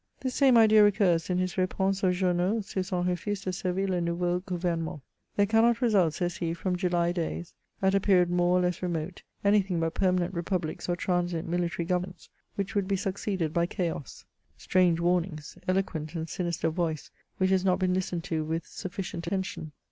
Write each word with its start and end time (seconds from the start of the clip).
*' 0.11 0.19
This 0.21 0.33
same 0.33 0.57
idea 0.57 0.83
recurs 0.83 1.29
in 1.29 1.37
his 1.37 1.57
Repanse 1.59 2.03
aux 2.03 2.11
Jowmaux 2.11 2.65
sur 2.65 2.81
som 2.81 3.05
re/us 3.07 3.41
de 3.43 3.51
gervir 3.51 3.87
le 3.87 4.01
nouveau 4.01 4.39
Gouvemement, 4.39 5.01
'* 5.19 5.35
There 5.35 5.45
cannot 5.45 5.79
result," 5.79 6.15
says 6.15 6.37
he," 6.37 6.53
from 6.55 6.75
July 6.75 7.11
days, 7.11 7.53
at 7.83 7.93
a 7.93 7.99
period 7.99 8.31
more 8.31 8.57
or 8.57 8.61
less 8.63 8.81
remote, 8.81 9.21
anything 9.43 9.79
but 9.79 9.93
permanent 9.93 10.33
republics 10.33 10.89
or 10.89 10.95
transient 10.95 11.47
military 11.47 11.85
governments, 11.85 12.29
which 12.55 12.73
would 12.73 12.87
be 12.87 12.95
succeeded 12.95 13.53
by 13.53 13.67
chaos." 13.67 14.25
Strange 14.57 14.99
warnings! 14.99 15.55
eloquent 15.67 16.15
and 16.15 16.27
sinister 16.29 16.71
voice, 16.71 17.11
which 17.37 17.51
has 17.51 17.63
not 17.63 17.77
been 17.77 17.93
listened 17.93 18.23
to 18.23 18.43
with 18.43 18.65
sufficient 18.65 19.27
attention 19.27 19.71